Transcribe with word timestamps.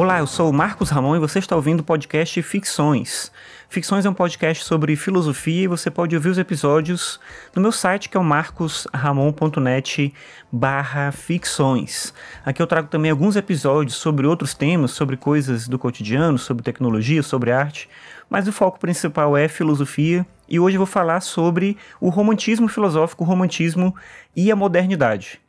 Olá, 0.00 0.18
eu 0.20 0.26
sou 0.26 0.48
o 0.48 0.52
Marcos 0.52 0.88
Ramon 0.88 1.14
e 1.16 1.18
você 1.18 1.40
está 1.40 1.54
ouvindo 1.54 1.80
o 1.80 1.84
podcast 1.84 2.40
Ficções. 2.40 3.30
Ficções 3.68 4.06
é 4.06 4.08
um 4.08 4.14
podcast 4.14 4.64
sobre 4.64 4.96
filosofia 4.96 5.64
e 5.64 5.66
você 5.66 5.90
pode 5.90 6.16
ouvir 6.16 6.30
os 6.30 6.38
episódios 6.38 7.20
no 7.54 7.60
meu 7.60 7.70
site 7.70 8.08
que 8.08 8.16
é 8.16 8.20
o 8.20 8.24
marcosramon.net 8.24 10.14
barra 10.50 11.12
ficções. 11.12 12.14
Aqui 12.42 12.62
eu 12.62 12.66
trago 12.66 12.88
também 12.88 13.10
alguns 13.10 13.36
episódios 13.36 13.94
sobre 13.96 14.26
outros 14.26 14.54
temas, 14.54 14.92
sobre 14.92 15.18
coisas 15.18 15.68
do 15.68 15.78
cotidiano, 15.78 16.38
sobre 16.38 16.62
tecnologia, 16.62 17.22
sobre 17.22 17.52
arte, 17.52 17.86
mas 18.30 18.48
o 18.48 18.52
foco 18.52 18.80
principal 18.80 19.36
é 19.36 19.48
filosofia 19.48 20.26
e 20.48 20.58
hoje 20.58 20.76
eu 20.76 20.80
vou 20.80 20.86
falar 20.86 21.20
sobre 21.20 21.76
o 22.00 22.08
romantismo 22.08 22.68
filosófico, 22.68 23.22
o 23.22 23.26
romantismo 23.26 23.94
e 24.34 24.50
a 24.50 24.56
modernidade. 24.56 25.42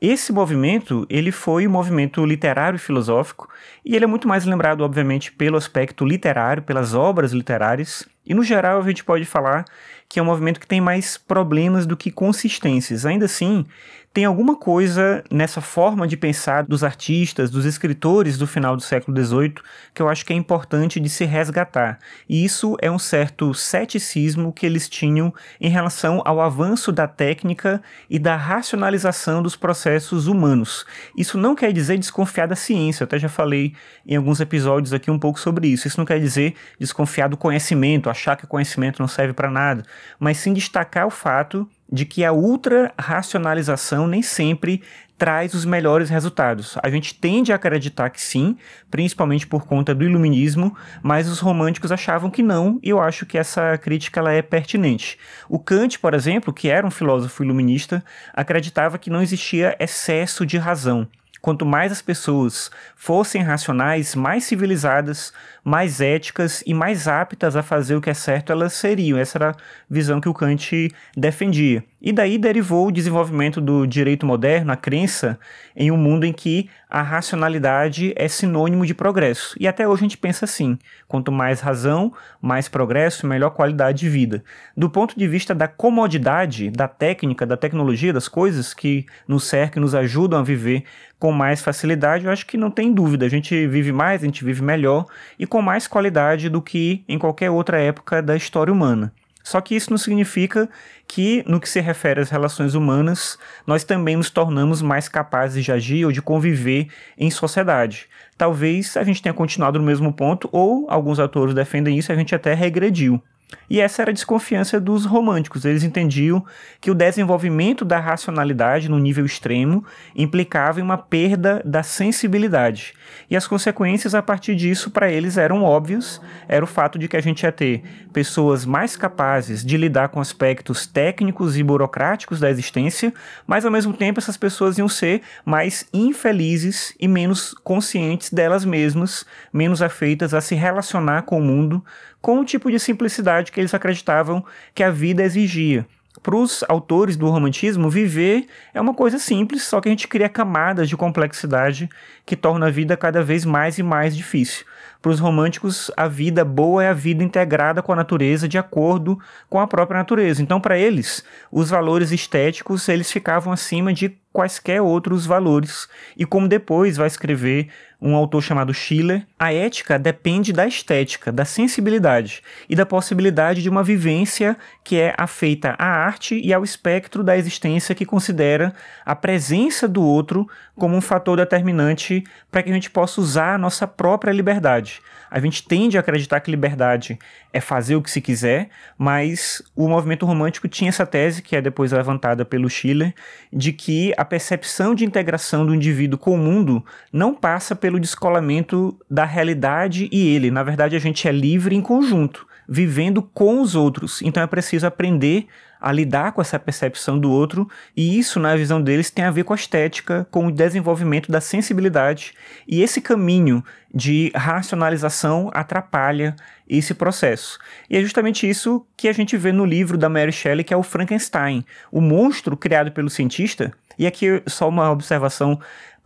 Esse 0.00 0.32
movimento, 0.32 1.06
ele 1.10 1.32
foi 1.32 1.66
um 1.66 1.70
movimento 1.70 2.24
literário 2.24 2.76
e 2.76 2.80
filosófico, 2.80 3.48
e 3.84 3.96
ele 3.96 4.04
é 4.04 4.08
muito 4.08 4.28
mais 4.28 4.44
lembrado, 4.44 4.82
obviamente, 4.82 5.32
pelo 5.32 5.56
aspecto 5.56 6.04
literário, 6.04 6.62
pelas 6.62 6.94
obras 6.94 7.32
literárias, 7.32 8.08
e 8.24 8.34
no 8.34 8.42
geral 8.42 8.80
a 8.80 8.86
gente 8.86 9.04
pode 9.04 9.24
falar 9.24 9.64
que 10.08 10.18
é 10.18 10.22
um 10.22 10.26
movimento 10.26 10.58
que 10.58 10.66
tem 10.66 10.80
mais 10.80 11.18
problemas 11.18 11.86
do 11.86 11.96
que 11.96 12.10
consistências. 12.10 13.04
Ainda 13.04 13.26
assim, 13.26 13.66
tem 14.12 14.24
alguma 14.24 14.56
coisa 14.56 15.22
nessa 15.30 15.60
forma 15.60 16.08
de 16.08 16.16
pensar 16.16 16.64
dos 16.64 16.82
artistas, 16.82 17.50
dos 17.50 17.64
escritores 17.64 18.38
do 18.38 18.46
final 18.46 18.74
do 18.74 18.82
século 18.82 19.16
XVIII, 19.16 19.54
que 19.94 20.00
eu 20.02 20.08
acho 20.08 20.24
que 20.24 20.32
é 20.32 20.36
importante 20.36 20.98
de 20.98 21.08
se 21.08 21.24
resgatar. 21.24 21.98
E 22.28 22.44
isso 22.44 22.76
é 22.80 22.90
um 22.90 22.98
certo 22.98 23.52
ceticismo 23.52 24.52
que 24.52 24.64
eles 24.64 24.88
tinham 24.88 25.32
em 25.60 25.68
relação 25.68 26.22
ao 26.24 26.40
avanço 26.40 26.90
da 26.90 27.06
técnica 27.06 27.82
e 28.08 28.18
da 28.18 28.34
racionalização 28.34 29.42
dos 29.42 29.54
processos 29.54 30.26
humanos. 30.26 30.86
Isso 31.16 31.36
não 31.36 31.54
quer 31.54 31.72
dizer 31.72 31.98
desconfiar 31.98 32.48
da 32.48 32.56
ciência, 32.56 33.02
eu 33.02 33.06
até 33.06 33.18
já 33.18 33.28
falei 33.28 33.74
em 34.06 34.16
alguns 34.16 34.40
episódios 34.40 34.92
aqui 34.92 35.10
um 35.10 35.18
pouco 35.18 35.38
sobre 35.38 35.68
isso. 35.68 35.86
Isso 35.86 35.98
não 35.98 36.06
quer 36.06 36.18
dizer 36.18 36.54
desconfiar 36.80 37.28
do 37.28 37.36
conhecimento, 37.36 38.10
achar 38.10 38.36
que 38.36 38.46
o 38.46 38.48
conhecimento 38.48 39.00
não 39.00 39.06
serve 39.06 39.34
para 39.34 39.50
nada, 39.50 39.84
mas 40.18 40.38
sim 40.38 40.52
destacar 40.52 41.06
o 41.06 41.10
fato 41.10 41.68
de 41.90 42.04
que 42.04 42.24
a 42.24 42.32
ultra 42.32 42.92
racionalização 42.98 44.06
nem 44.06 44.22
sempre 44.22 44.82
traz 45.18 45.52
os 45.52 45.64
melhores 45.64 46.08
resultados. 46.08 46.78
A 46.80 46.88
gente 46.88 47.12
tende 47.12 47.52
a 47.52 47.56
acreditar 47.56 48.08
que 48.08 48.20
sim, 48.20 48.56
principalmente 48.88 49.46
por 49.46 49.66
conta 49.66 49.92
do 49.92 50.04
iluminismo, 50.04 50.76
mas 51.02 51.28
os 51.28 51.40
românticos 51.40 51.90
achavam 51.90 52.30
que 52.30 52.42
não, 52.42 52.78
e 52.82 52.90
eu 52.90 53.00
acho 53.00 53.26
que 53.26 53.36
essa 53.36 53.76
crítica 53.78 54.20
ela 54.20 54.32
é 54.32 54.40
pertinente. 54.40 55.18
O 55.48 55.58
Kant, 55.58 55.98
por 55.98 56.14
exemplo, 56.14 56.54
que 56.54 56.68
era 56.68 56.86
um 56.86 56.90
filósofo 56.90 57.42
iluminista, 57.42 58.04
acreditava 58.32 58.96
que 58.96 59.10
não 59.10 59.20
existia 59.20 59.76
excesso 59.80 60.46
de 60.46 60.56
razão. 60.56 61.08
Quanto 61.48 61.64
mais 61.64 61.90
as 61.90 62.02
pessoas 62.02 62.70
fossem 62.94 63.40
racionais, 63.40 64.14
mais 64.14 64.44
civilizadas, 64.44 65.32
mais 65.64 65.98
éticas 65.98 66.62
e 66.66 66.74
mais 66.74 67.08
aptas 67.08 67.56
a 67.56 67.62
fazer 67.62 67.96
o 67.96 68.02
que 68.02 68.10
é 68.10 68.14
certo 68.14 68.52
elas 68.52 68.74
seriam. 68.74 69.18
Essa 69.18 69.38
era 69.38 69.50
a 69.52 69.56
visão 69.88 70.20
que 70.20 70.28
o 70.28 70.34
Kant 70.34 70.90
defendia. 71.16 71.82
E 72.00 72.12
daí 72.12 72.38
derivou 72.38 72.86
o 72.86 72.92
desenvolvimento 72.92 73.60
do 73.60 73.86
direito 73.86 74.24
moderno, 74.24 74.72
a 74.72 74.76
crença 74.76 75.38
em 75.74 75.90
um 75.90 75.96
mundo 75.96 76.24
em 76.24 76.32
que 76.32 76.70
a 76.88 77.02
racionalidade 77.02 78.14
é 78.16 78.28
sinônimo 78.28 78.86
de 78.86 78.94
progresso. 78.94 79.56
E 79.58 79.66
até 79.66 79.86
hoje 79.86 80.02
a 80.02 80.04
gente 80.04 80.16
pensa 80.16 80.44
assim: 80.44 80.78
quanto 81.08 81.32
mais 81.32 81.60
razão, 81.60 82.12
mais 82.40 82.68
progresso, 82.68 83.26
melhor 83.26 83.50
qualidade 83.50 83.98
de 83.98 84.08
vida. 84.08 84.44
Do 84.76 84.88
ponto 84.88 85.18
de 85.18 85.26
vista 85.26 85.54
da 85.54 85.66
comodidade, 85.66 86.70
da 86.70 86.86
técnica, 86.86 87.44
da 87.44 87.56
tecnologia, 87.56 88.12
das 88.12 88.28
coisas 88.28 88.72
que 88.72 89.04
nos 89.26 89.44
cercam 89.44 89.80
e 89.80 89.84
nos 89.84 89.94
ajudam 89.94 90.38
a 90.38 90.44
viver 90.44 90.84
com 91.18 91.32
mais 91.32 91.60
facilidade, 91.60 92.26
eu 92.26 92.30
acho 92.30 92.46
que 92.46 92.56
não 92.56 92.70
tem 92.70 92.92
dúvida. 92.92 93.26
A 93.26 93.28
gente 93.28 93.66
vive 93.66 93.92
mais, 93.92 94.22
a 94.22 94.26
gente 94.26 94.44
vive 94.44 94.62
melhor 94.62 95.06
e 95.38 95.46
com 95.46 95.60
mais 95.60 95.86
qualidade 95.86 96.48
do 96.48 96.62
que 96.62 97.04
em 97.08 97.18
qualquer 97.18 97.50
outra 97.50 97.80
época 97.80 98.22
da 98.22 98.36
história 98.36 98.72
humana. 98.72 99.12
Só 99.42 99.62
que 99.62 99.74
isso 99.74 99.90
não 99.90 99.96
significa 99.96 100.68
que, 101.06 101.42
no 101.46 101.58
que 101.58 101.68
se 101.68 101.80
refere 101.80 102.20
às 102.20 102.28
relações 102.28 102.74
humanas, 102.74 103.38
nós 103.66 103.82
também 103.82 104.14
nos 104.14 104.28
tornamos 104.28 104.82
mais 104.82 105.08
capazes 105.08 105.64
de 105.64 105.72
agir 105.72 106.04
ou 106.04 106.12
de 106.12 106.20
conviver 106.20 106.88
em 107.16 107.30
sociedade. 107.30 108.06
Talvez 108.36 108.94
a 108.94 109.02
gente 109.02 109.22
tenha 109.22 109.32
continuado 109.32 109.78
no 109.78 109.86
mesmo 109.86 110.12
ponto, 110.12 110.50
ou 110.52 110.86
alguns 110.90 111.18
autores 111.18 111.54
defendem 111.54 111.96
isso, 111.96 112.12
a 112.12 112.14
gente 112.14 112.34
até 112.34 112.52
regrediu. 112.52 113.22
E 113.70 113.80
essa 113.80 114.02
era 114.02 114.10
a 114.10 114.14
desconfiança 114.14 114.80
dos 114.80 115.04
românticos. 115.04 115.64
Eles 115.64 115.82
entendiam 115.82 116.44
que 116.80 116.90
o 116.90 116.94
desenvolvimento 116.94 117.84
da 117.84 117.98
racionalidade 117.98 118.88
no 118.88 118.98
nível 118.98 119.24
extremo 119.24 119.84
implicava 120.14 120.80
em 120.80 120.82
uma 120.82 120.98
perda 120.98 121.62
da 121.64 121.82
sensibilidade. 121.82 122.94
E 123.30 123.36
as 123.36 123.46
consequências 123.46 124.14
a 124.14 124.22
partir 124.22 124.54
disso 124.54 124.90
para 124.90 125.10
eles 125.10 125.36
eram 125.36 125.62
óbvias. 125.62 126.20
Era 126.46 126.64
o 126.64 126.68
fato 126.68 126.98
de 126.98 127.08
que 127.08 127.16
a 127.16 127.20
gente 127.20 127.42
ia 127.42 127.52
ter 127.52 127.82
pessoas 128.12 128.64
mais 128.64 128.96
capazes 128.96 129.64
de 129.64 129.76
lidar 129.76 130.08
com 130.08 130.20
aspectos 130.20 130.86
técnicos 130.86 131.56
e 131.56 131.62
burocráticos 131.62 132.40
da 132.40 132.50
existência, 132.50 133.12
mas 133.46 133.64
ao 133.64 133.70
mesmo 133.70 133.92
tempo 133.92 134.18
essas 134.18 134.36
pessoas 134.36 134.78
iam 134.78 134.88
ser 134.88 135.22
mais 135.44 135.86
infelizes 135.92 136.94
e 136.98 137.06
menos 137.06 137.54
conscientes 137.62 138.30
delas 138.30 138.64
mesmas, 138.64 139.26
menos 139.52 139.82
afeitas 139.82 140.32
a 140.32 140.40
se 140.40 140.54
relacionar 140.54 141.22
com 141.22 141.38
o 141.38 141.42
mundo 141.42 141.84
com 142.20 142.40
o 142.40 142.44
tipo 142.44 142.70
de 142.70 142.78
simplicidade 142.78 143.37
que 143.44 143.60
eles 143.60 143.74
acreditavam 143.74 144.44
que 144.74 144.82
a 144.82 144.90
vida 144.90 145.22
exigia. 145.22 145.86
Para 146.22 146.36
os 146.36 146.64
autores 146.68 147.16
do 147.16 147.28
romantismo, 147.28 147.88
viver 147.88 148.46
é 148.74 148.80
uma 148.80 148.94
coisa 148.94 149.18
simples, 149.18 149.62
só 149.62 149.80
que 149.80 149.88
a 149.88 149.92
gente 149.92 150.08
cria 150.08 150.28
camadas 150.28 150.88
de 150.88 150.96
complexidade 150.96 151.88
que 152.26 152.34
torna 152.34 152.66
a 152.66 152.70
vida 152.70 152.96
cada 152.96 153.22
vez 153.22 153.44
mais 153.44 153.78
e 153.78 153.82
mais 153.82 154.16
difícil. 154.16 154.64
Para 155.00 155.12
os 155.12 155.20
românticos, 155.20 155.92
a 155.96 156.08
vida 156.08 156.44
boa 156.44 156.82
é 156.82 156.88
a 156.88 156.92
vida 156.92 157.22
integrada 157.22 157.80
com 157.80 157.92
a 157.92 157.96
natureza, 157.96 158.48
de 158.48 158.58
acordo 158.58 159.16
com 159.48 159.60
a 159.60 159.66
própria 159.66 159.98
natureza. 159.98 160.42
Então, 160.42 160.60
para 160.60 160.76
eles, 160.76 161.24
os 161.52 161.70
valores 161.70 162.10
estéticos 162.10 162.88
eles 162.88 163.12
ficavam 163.12 163.52
acima 163.52 163.94
de 163.94 164.18
quaisquer 164.32 164.82
outros 164.82 165.24
valores. 165.24 165.88
E 166.16 166.26
como 166.26 166.48
depois 166.48 166.96
vai 166.96 167.06
escrever 167.06 167.68
um 168.00 168.14
autor 168.14 168.42
chamado 168.42 168.72
Schiller, 168.72 169.26
a 169.38 169.52
ética 169.52 169.98
depende 169.98 170.52
da 170.52 170.66
estética, 170.66 171.32
da 171.32 171.44
sensibilidade 171.44 172.42
e 172.68 172.76
da 172.76 172.86
possibilidade 172.86 173.60
de 173.60 173.68
uma 173.68 173.82
vivência 173.82 174.56
que 174.84 174.96
é 175.00 175.14
afeita 175.18 175.74
à 175.78 175.86
arte 175.86 176.40
e 176.40 176.52
ao 176.52 176.62
espectro 176.62 177.24
da 177.24 177.36
existência 177.36 177.94
que 177.94 178.06
considera 178.06 178.72
a 179.04 179.16
presença 179.16 179.88
do 179.88 180.02
outro 180.02 180.48
como 180.76 180.96
um 180.96 181.00
fator 181.00 181.36
determinante 181.36 182.22
para 182.50 182.62
que 182.62 182.70
a 182.70 182.74
gente 182.74 182.90
possa 182.90 183.20
usar 183.20 183.54
a 183.54 183.58
nossa 183.58 183.86
própria 183.86 184.32
liberdade. 184.32 185.00
A 185.30 185.40
gente 185.40 185.62
tende 185.62 185.96
a 185.96 186.00
acreditar 186.00 186.40
que 186.40 186.50
liberdade 186.50 187.18
é 187.52 187.60
fazer 187.60 187.96
o 187.96 188.02
que 188.02 188.10
se 188.10 188.20
quiser, 188.20 188.68
mas 188.96 189.62
o 189.74 189.88
movimento 189.88 190.24
romântico 190.24 190.68
tinha 190.68 190.88
essa 190.88 191.06
tese, 191.06 191.42
que 191.42 191.56
é 191.56 191.60
depois 191.60 191.92
levantada 191.92 192.44
pelo 192.44 192.68
Schiller, 192.68 193.14
de 193.52 193.72
que 193.72 194.12
a 194.16 194.24
percepção 194.24 194.94
de 194.94 195.04
integração 195.04 195.66
do 195.66 195.74
indivíduo 195.74 196.18
com 196.18 196.34
o 196.34 196.38
mundo 196.38 196.84
não 197.12 197.34
passa 197.34 197.74
pelo 197.74 197.87
descolamento 197.96 198.98
da 199.08 199.24
realidade 199.24 200.08
e 200.10 200.34
ele. 200.34 200.50
Na 200.50 200.64
verdade, 200.64 200.96
a 200.96 200.98
gente 200.98 201.28
é 201.28 201.32
livre 201.32 201.76
em 201.76 201.80
conjunto, 201.80 202.44
vivendo 202.68 203.22
com 203.22 203.60
os 203.62 203.76
outros. 203.76 204.20
Então 204.22 204.42
é 204.42 204.46
preciso 204.48 204.86
aprender 204.86 205.46
a 205.80 205.92
lidar 205.92 206.32
com 206.32 206.40
essa 206.40 206.58
percepção 206.58 207.18
do 207.18 207.30
outro, 207.30 207.68
e 207.96 208.18
isso, 208.18 208.40
na 208.40 208.56
visão 208.56 208.82
deles, 208.82 209.10
tem 209.10 209.24
a 209.24 209.30
ver 209.30 209.44
com 209.44 209.52
a 209.52 209.56
estética, 209.56 210.26
com 210.30 210.46
o 210.46 210.52
desenvolvimento 210.52 211.30
da 211.30 211.40
sensibilidade, 211.40 212.34
e 212.66 212.82
esse 212.82 213.00
caminho 213.00 213.64
de 213.94 214.30
racionalização 214.34 215.50
atrapalha 215.54 216.34
esse 216.68 216.92
processo. 216.94 217.58
E 217.88 217.96
é 217.96 218.02
justamente 218.02 218.48
isso 218.48 218.84
que 218.96 219.08
a 219.08 219.12
gente 219.12 219.36
vê 219.36 219.52
no 219.52 219.64
livro 219.64 219.96
da 219.96 220.08
Mary 220.08 220.32
Shelley, 220.32 220.64
que 220.64 220.74
é 220.74 220.76
o 220.76 220.82
Frankenstein, 220.82 221.64
o 221.90 222.00
monstro 222.00 222.56
criado 222.56 222.92
pelo 222.92 223.08
cientista. 223.08 223.72
E 223.98 224.06
aqui 224.06 224.42
só 224.46 224.68
uma 224.68 224.90
observação 224.90 225.58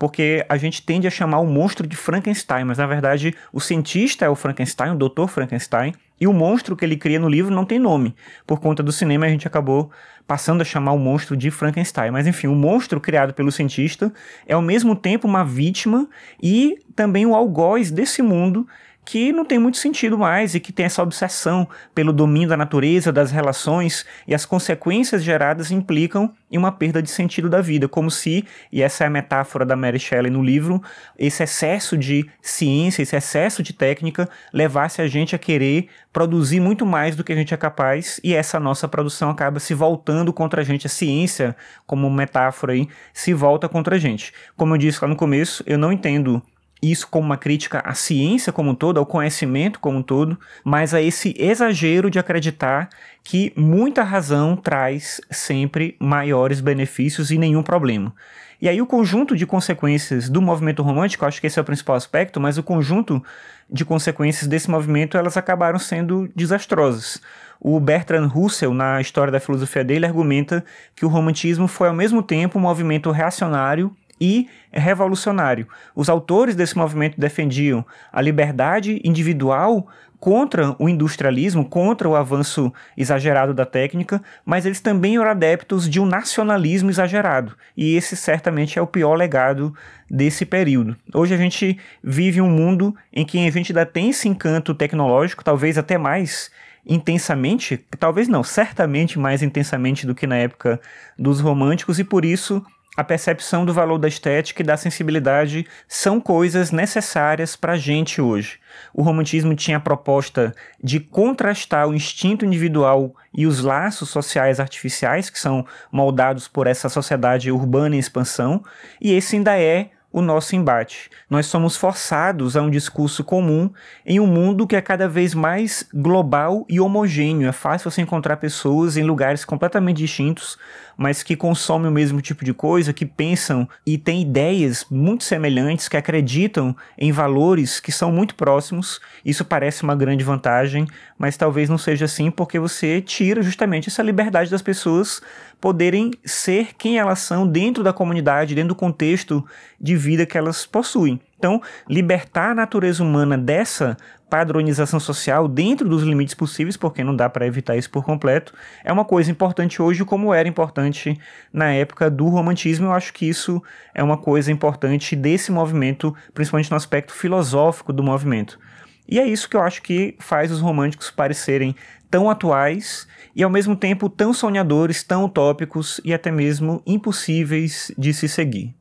porque 0.02 0.44
a 0.48 0.56
gente 0.56 0.82
tende 0.82 1.06
a 1.06 1.10
chamar 1.12 1.38
o 1.38 1.46
monstro 1.46 1.86
de 1.86 1.94
Frankenstein, 1.94 2.64
mas 2.64 2.78
na 2.78 2.86
verdade 2.88 3.36
o 3.52 3.60
cientista 3.60 4.24
é 4.24 4.28
o 4.28 4.34
Frankenstein, 4.34 4.90
o 4.90 4.96
Dr. 4.96 5.28
Frankenstein, 5.28 5.94
e 6.20 6.26
o 6.26 6.32
monstro 6.32 6.74
que 6.74 6.84
ele 6.84 6.96
cria 6.96 7.20
no 7.20 7.28
livro 7.28 7.54
não 7.54 7.64
tem 7.64 7.78
nome. 7.78 8.12
Por 8.44 8.58
conta 8.58 8.82
do 8.82 8.90
cinema 8.90 9.26
a 9.26 9.28
gente 9.28 9.46
acabou 9.46 9.92
passando 10.26 10.60
a 10.60 10.64
chamar 10.64 10.90
o 10.90 10.98
monstro 10.98 11.36
de 11.36 11.52
Frankenstein. 11.52 12.10
Mas 12.10 12.26
enfim, 12.26 12.48
o 12.48 12.54
monstro 12.56 13.00
criado 13.00 13.32
pelo 13.32 13.52
cientista 13.52 14.12
é 14.44 14.54
ao 14.54 14.60
mesmo 14.60 14.96
tempo 14.96 15.28
uma 15.28 15.44
vítima 15.44 16.08
e 16.42 16.78
também 16.96 17.24
o 17.24 17.36
algoz 17.36 17.92
desse 17.92 18.22
mundo 18.22 18.66
que 19.04 19.32
não 19.32 19.44
tem 19.44 19.58
muito 19.58 19.78
sentido 19.78 20.16
mais 20.16 20.54
e 20.54 20.60
que 20.60 20.72
tem 20.72 20.86
essa 20.86 21.02
obsessão 21.02 21.68
pelo 21.94 22.12
domínio 22.12 22.48
da 22.48 22.56
natureza, 22.56 23.12
das 23.12 23.30
relações 23.30 24.06
e 24.26 24.34
as 24.34 24.46
consequências 24.46 25.24
geradas 25.24 25.70
implicam 25.70 26.32
em 26.50 26.58
uma 26.58 26.70
perda 26.70 27.02
de 27.02 27.10
sentido 27.10 27.48
da 27.48 27.60
vida, 27.60 27.88
como 27.88 28.10
se, 28.10 28.44
e 28.70 28.82
essa 28.82 29.04
é 29.04 29.06
a 29.06 29.10
metáfora 29.10 29.64
da 29.64 29.74
Mary 29.74 29.98
Shelley 29.98 30.30
no 30.30 30.42
livro, 30.42 30.82
esse 31.18 31.42
excesso 31.42 31.96
de 31.96 32.28
ciência, 32.40 33.02
esse 33.02 33.16
excesso 33.16 33.62
de 33.62 33.72
técnica 33.72 34.28
levasse 34.52 35.00
a 35.00 35.08
gente 35.08 35.34
a 35.34 35.38
querer 35.38 35.88
produzir 36.12 36.60
muito 36.60 36.84
mais 36.84 37.16
do 37.16 37.24
que 37.24 37.32
a 37.32 37.36
gente 37.36 37.54
é 37.54 37.56
capaz 37.56 38.20
e 38.22 38.34
essa 38.34 38.60
nossa 38.60 38.86
produção 38.86 39.30
acaba 39.30 39.58
se 39.58 39.72
voltando 39.72 40.32
contra 40.32 40.60
a 40.60 40.64
gente, 40.64 40.86
a 40.86 40.90
ciência, 40.90 41.56
como 41.86 42.10
metáfora 42.10 42.74
aí, 42.74 42.86
se 43.14 43.32
volta 43.32 43.68
contra 43.68 43.96
a 43.96 43.98
gente. 43.98 44.32
Como 44.56 44.74
eu 44.74 44.78
disse 44.78 44.98
lá 45.02 45.08
no 45.08 45.16
começo, 45.16 45.64
eu 45.66 45.78
não 45.78 45.90
entendo 45.90 46.42
isso 46.82 47.06
como 47.08 47.24
uma 47.24 47.36
crítica 47.36 47.78
à 47.80 47.94
ciência 47.94 48.52
como 48.52 48.72
um 48.72 48.74
todo, 48.74 48.98
ao 48.98 49.06
conhecimento 49.06 49.78
como 49.78 49.98
um 49.98 50.02
todo, 50.02 50.36
mas 50.64 50.92
a 50.92 51.00
esse 51.00 51.34
exagero 51.38 52.10
de 52.10 52.18
acreditar 52.18 52.88
que 53.22 53.52
muita 53.56 54.02
razão 54.02 54.56
traz 54.56 55.20
sempre 55.30 55.96
maiores 56.00 56.60
benefícios 56.60 57.30
e 57.30 57.38
nenhum 57.38 57.62
problema. 57.62 58.12
E 58.60 58.68
aí 58.68 58.80
o 58.80 58.86
conjunto 58.86 59.36
de 59.36 59.46
consequências 59.46 60.28
do 60.28 60.40
movimento 60.40 60.82
romântico, 60.82 61.26
acho 61.26 61.40
que 61.40 61.46
esse 61.46 61.58
é 61.58 61.62
o 61.62 61.64
principal 61.64 61.96
aspecto, 61.96 62.40
mas 62.40 62.58
o 62.58 62.62
conjunto 62.62 63.22
de 63.68 63.84
consequências 63.84 64.46
desse 64.46 64.70
movimento, 64.70 65.16
elas 65.16 65.36
acabaram 65.36 65.78
sendo 65.78 66.28
desastrosas. 66.34 67.20
O 67.58 67.78
Bertrand 67.80 68.26
Russell, 68.26 68.74
na 68.74 69.00
história 69.00 69.32
da 69.32 69.40
filosofia 69.40 69.84
dele, 69.84 70.06
argumenta 70.06 70.64
que 70.94 71.04
o 71.04 71.08
romantismo 71.08 71.66
foi 71.66 71.88
ao 71.88 71.94
mesmo 71.94 72.22
tempo 72.22 72.58
um 72.58 72.62
movimento 72.62 73.10
reacionário 73.10 73.96
e 74.22 74.48
revolucionário. 74.70 75.66
Os 75.96 76.08
autores 76.08 76.54
desse 76.54 76.78
movimento 76.78 77.18
defendiam 77.18 77.84
a 78.12 78.20
liberdade 78.20 79.00
individual 79.02 79.88
contra 80.20 80.76
o 80.78 80.88
industrialismo, 80.88 81.68
contra 81.68 82.08
o 82.08 82.14
avanço 82.14 82.72
exagerado 82.96 83.52
da 83.52 83.66
técnica, 83.66 84.22
mas 84.46 84.64
eles 84.64 84.80
também 84.80 85.16
eram 85.16 85.28
adeptos 85.28 85.90
de 85.90 85.98
um 85.98 86.06
nacionalismo 86.06 86.88
exagerado. 86.88 87.56
E 87.76 87.96
esse 87.96 88.14
certamente 88.14 88.78
é 88.78 88.82
o 88.82 88.86
pior 88.86 89.14
legado 89.14 89.74
desse 90.08 90.46
período. 90.46 90.96
Hoje 91.12 91.34
a 91.34 91.36
gente 91.36 91.76
vive 92.04 92.40
um 92.40 92.48
mundo 92.48 92.94
em 93.12 93.24
que 93.24 93.44
a 93.44 93.50
gente 93.50 93.72
ainda 93.72 93.84
tem 93.84 94.10
esse 94.10 94.28
encanto 94.28 94.72
tecnológico, 94.72 95.42
talvez 95.42 95.76
até 95.76 95.98
mais 95.98 96.52
intensamente, 96.86 97.76
talvez 97.98 98.28
não, 98.28 98.44
certamente 98.44 99.18
mais 99.18 99.42
intensamente 99.42 100.06
do 100.06 100.14
que 100.14 100.26
na 100.26 100.36
época 100.36 100.80
dos 101.18 101.40
românticos, 101.40 101.98
e 101.98 102.04
por 102.04 102.24
isso 102.24 102.64
a 102.94 103.02
percepção 103.02 103.64
do 103.64 103.72
valor 103.72 103.98
da 103.98 104.06
estética 104.06 104.60
e 104.60 104.64
da 104.64 104.76
sensibilidade 104.76 105.66
são 105.88 106.20
coisas 106.20 106.70
necessárias 106.70 107.56
para 107.56 107.72
a 107.72 107.78
gente 107.78 108.20
hoje. 108.20 108.58
O 108.92 109.02
romantismo 109.02 109.54
tinha 109.54 109.78
a 109.78 109.80
proposta 109.80 110.54
de 110.82 111.00
contrastar 111.00 111.88
o 111.88 111.94
instinto 111.94 112.44
individual 112.44 113.14
e 113.32 113.46
os 113.46 113.60
laços 113.60 114.10
sociais 114.10 114.60
artificiais 114.60 115.30
que 115.30 115.38
são 115.38 115.66
moldados 115.90 116.48
por 116.48 116.66
essa 116.66 116.88
sociedade 116.88 117.50
urbana 117.50 117.96
em 117.96 117.98
expansão, 117.98 118.62
e 119.00 119.12
esse 119.12 119.36
ainda 119.36 119.58
é 119.58 119.90
o 120.12 120.20
nosso 120.20 120.54
embate. 120.54 121.10
Nós 121.30 121.46
somos 121.46 121.76
forçados 121.76 122.56
a 122.56 122.62
um 122.62 122.68
discurso 122.68 123.24
comum 123.24 123.70
em 124.04 124.20
um 124.20 124.26
mundo 124.26 124.66
que 124.66 124.76
é 124.76 124.80
cada 124.80 125.08
vez 125.08 125.34
mais 125.34 125.88
global 125.92 126.66
e 126.68 126.78
homogêneo. 126.78 127.48
É 127.48 127.52
fácil 127.52 127.90
você 127.90 128.02
encontrar 128.02 128.36
pessoas 128.36 128.96
em 128.96 129.02
lugares 129.02 129.44
completamente 129.44 129.96
distintos, 129.98 130.58
mas 130.96 131.22
que 131.22 131.34
consomem 131.34 131.88
o 131.88 131.94
mesmo 131.94 132.20
tipo 132.20 132.44
de 132.44 132.52
coisa, 132.52 132.92
que 132.92 133.06
pensam 133.06 133.66
e 133.86 133.96
têm 133.96 134.22
ideias 134.22 134.84
muito 134.90 135.24
semelhantes, 135.24 135.88
que 135.88 135.96
acreditam 135.96 136.76
em 136.98 137.10
valores 137.10 137.80
que 137.80 137.90
são 137.90 138.12
muito 138.12 138.34
próximos. 138.34 139.00
Isso 139.24 139.44
parece 139.44 139.82
uma 139.82 139.96
grande 139.96 140.22
vantagem, 140.22 140.86
mas 141.18 141.36
talvez 141.36 141.68
não 141.68 141.78
seja 141.78 142.04
assim 142.04 142.30
porque 142.30 142.58
você 142.58 143.00
tira 143.00 143.42
justamente 143.42 143.88
essa 143.88 144.02
liberdade 144.02 144.50
das 144.50 144.62
pessoas 144.62 145.22
poderem 145.60 146.10
ser 146.24 146.74
quem 146.76 146.98
elas 146.98 147.20
são 147.20 147.46
dentro 147.46 147.84
da 147.84 147.92
comunidade, 147.92 148.54
dentro 148.54 148.70
do 148.70 148.74
contexto 148.74 149.46
de 149.80 149.96
vida 150.02 150.26
que 150.26 150.36
elas 150.36 150.66
possuem. 150.66 151.20
Então, 151.38 151.60
libertar 151.88 152.50
a 152.50 152.54
natureza 152.54 153.02
humana 153.02 153.38
dessa 153.38 153.96
padronização 154.30 154.98
social 154.98 155.46
dentro 155.46 155.88
dos 155.88 156.02
limites 156.02 156.34
possíveis, 156.34 156.76
porque 156.76 157.04
não 157.04 157.14
dá 157.14 157.28
para 157.28 157.46
evitar 157.46 157.76
isso 157.76 157.90
por 157.90 158.04
completo, 158.04 158.54
é 158.82 158.92
uma 158.92 159.04
coisa 159.04 159.30
importante 159.30 159.82
hoje, 159.82 160.04
como 160.04 160.32
era 160.32 160.48
importante 160.48 161.18
na 161.52 161.72
época 161.72 162.10
do 162.10 162.28
romantismo. 162.28 162.86
Eu 162.86 162.92
acho 162.92 163.12
que 163.12 163.28
isso 163.28 163.62
é 163.94 164.02
uma 164.02 164.16
coisa 164.16 164.50
importante 164.50 165.14
desse 165.14 165.52
movimento, 165.52 166.14
principalmente 166.32 166.70
no 166.70 166.76
aspecto 166.76 167.12
filosófico 167.12 167.92
do 167.92 168.02
movimento. 168.02 168.58
E 169.06 169.18
é 169.18 169.26
isso 169.26 169.48
que 169.48 169.56
eu 169.56 169.62
acho 169.62 169.82
que 169.82 170.16
faz 170.18 170.50
os 170.50 170.60
românticos 170.60 171.10
parecerem 171.10 171.76
tão 172.10 172.30
atuais 172.30 173.06
e 173.34 173.42
ao 173.42 173.50
mesmo 173.50 173.74
tempo 173.76 174.08
tão 174.08 174.32
sonhadores, 174.32 175.02
tão 175.02 175.24
utópicos 175.24 176.00
e 176.04 176.14
até 176.14 176.30
mesmo 176.30 176.82
impossíveis 176.86 177.92
de 177.98 178.14
se 178.14 178.28
seguir. 178.28 178.74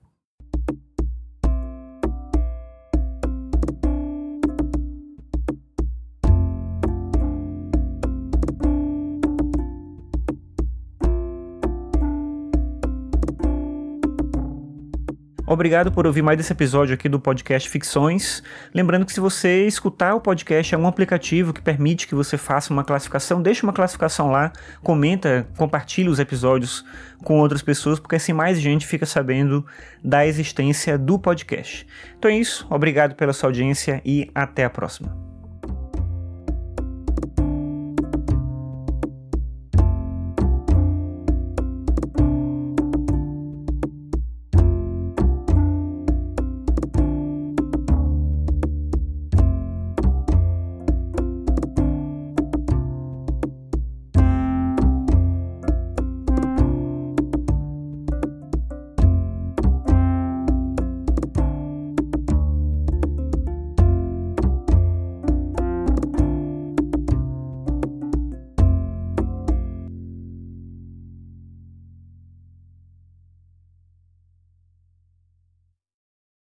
Obrigado 15.51 15.91
por 15.91 16.07
ouvir 16.07 16.21
mais 16.21 16.39
esse 16.39 16.53
episódio 16.53 16.93
aqui 16.93 17.09
do 17.09 17.19
podcast 17.19 17.69
Ficções. 17.69 18.41
Lembrando 18.73 19.05
que 19.05 19.11
se 19.11 19.19
você 19.19 19.67
escutar 19.67 20.15
o 20.15 20.21
podcast, 20.21 20.73
é 20.73 20.77
um 20.77 20.87
aplicativo 20.87 21.51
que 21.51 21.61
permite 21.61 22.07
que 22.07 22.15
você 22.15 22.37
faça 22.37 22.71
uma 22.71 22.85
classificação, 22.85 23.41
deixe 23.41 23.61
uma 23.61 23.73
classificação 23.73 24.31
lá, 24.31 24.53
comenta, 24.81 25.45
compartilhe 25.57 26.07
os 26.07 26.19
episódios 26.19 26.85
com 27.21 27.37
outras 27.37 27.61
pessoas, 27.61 27.99
porque 27.99 28.15
assim 28.15 28.31
mais 28.31 28.61
gente 28.61 28.87
fica 28.87 29.05
sabendo 29.05 29.65
da 30.01 30.25
existência 30.25 30.97
do 30.97 31.19
podcast. 31.19 31.85
Então 32.17 32.31
é 32.31 32.37
isso, 32.37 32.65
obrigado 32.69 33.15
pela 33.15 33.33
sua 33.33 33.49
audiência 33.49 34.01
e 34.05 34.31
até 34.33 34.63
a 34.63 34.69
próxima. 34.69 35.30